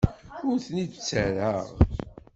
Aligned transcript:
Ur 0.47 0.57
ten-id-ttarraɣ. 0.65 1.65